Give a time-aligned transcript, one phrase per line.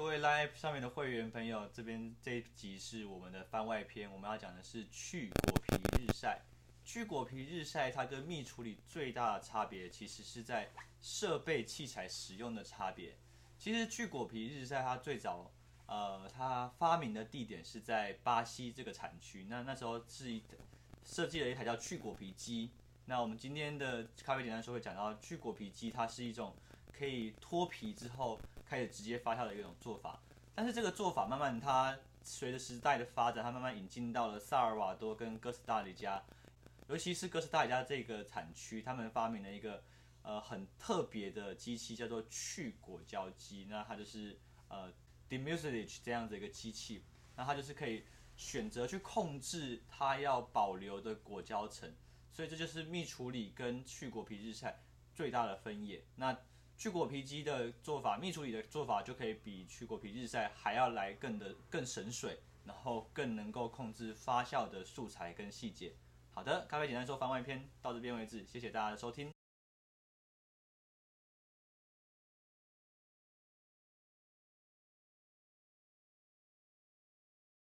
[0.00, 6.40] 各位 Live 上面的会员朋友，这边这一集是我们的番外篇，我们要讲的是去果皮日晒。
[6.82, 10.70] 去果皮日晒，它跟蜜处理最大的差别，其实是在
[11.02, 13.18] 设备器材使用的差别。
[13.58, 15.52] 其实去果皮日晒，它最早，
[15.84, 19.44] 呃，它发明的地点是在巴西这个产区。
[19.50, 20.42] 那那时候是一
[21.04, 22.70] 设计了一台叫去果皮机。
[23.04, 26.56] 那我们今天的咖啡简单说会讲到，去果皮机它是一种
[27.00, 30.20] 可以脱皮之后开始直接发酵的一种做法。
[30.54, 36.22] 但是这个做法慢慢它随着时代的发展，它慢慢引进到了萨尔瓦多跟哥斯达黎加。
[36.88, 39.82] 尤其是哥斯达黎加这个产区，他们发明了一个
[40.20, 43.66] 呃很特别的机器，叫做去果胶机。
[43.70, 44.38] 那它就是
[44.68, 44.92] 呃
[45.26, 47.02] demucilage 这样子一个机器，
[47.34, 48.04] 那它就是可以
[48.36, 51.90] 选择去控制它要保留的果胶层。
[52.30, 54.82] 所以这就是蜜处理跟去果皮日晒
[55.14, 56.04] 最大的分野。
[56.14, 56.36] 那
[56.80, 65.94] 去果皮机的做法，密处理的做法就可以比去果皮日晒还要来更的更省水，然后更能够控制发酵的素材跟细节。
[66.30, 69.30] 好的，咖啡简单说番外篇到这边为止，谢谢大家的收听。